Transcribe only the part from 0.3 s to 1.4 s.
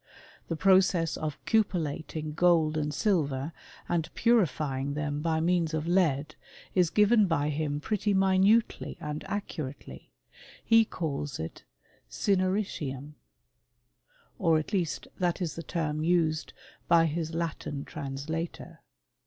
The process of